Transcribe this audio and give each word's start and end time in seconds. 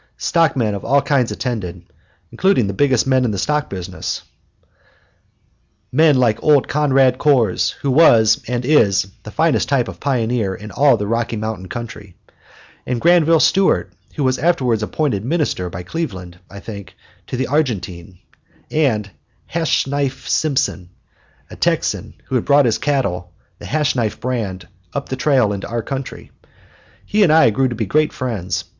Stockmen 0.17 0.73
of 0.73 0.83
all 0.83 1.03
kinds 1.03 1.31
attended, 1.31 1.83
including 2.31 2.65
the 2.65 2.73
biggest 2.73 3.05
men 3.05 3.23
in 3.23 3.29
the 3.29 3.37
stock 3.37 3.69
business, 3.69 4.23
men 5.91 6.17
like 6.17 6.41
old 6.41 6.67
Conrad 6.67 7.19
Kohrs, 7.19 7.69
who 7.81 7.91
was 7.91 8.41
and 8.47 8.65
is 8.65 9.05
the 9.21 9.29
finest 9.29 9.69
type 9.69 9.87
of 9.87 9.99
pioneer 9.99 10.55
in 10.55 10.71
all 10.71 10.97
the 10.97 11.05
Rocky 11.05 11.35
Mountain 11.35 11.67
country; 11.69 12.15
and 12.83 12.99
Granville 12.99 13.39
Stewart, 13.39 13.93
who 14.15 14.23
was 14.23 14.39
afterwards 14.39 14.81
appointed 14.81 15.23
Minister 15.23 15.69
by 15.69 15.83
Cleveland, 15.83 16.39
I 16.49 16.59
think 16.61 16.95
to 17.27 17.37
the 17.37 17.45
Argentine; 17.45 18.17
and 18.71 19.11
"Hashknife" 19.53 20.27
Simpson, 20.27 20.89
a 21.51 21.55
Texan 21.55 22.15
who 22.25 22.33
had 22.33 22.45
brought 22.45 22.65
his 22.65 22.79
cattle, 22.79 23.31
the 23.59 23.67
Hashknife 23.67 24.19
brand, 24.19 24.67
up 24.93 25.09
the 25.09 25.15
trail 25.15 25.53
into 25.53 25.67
our 25.67 25.83
country. 25.83 26.31
He 27.05 27.21
and 27.21 27.31
I 27.31 27.51
grew 27.51 27.67
to 27.67 27.75
be 27.75 27.85
great 27.85 28.11
friends. 28.11 28.63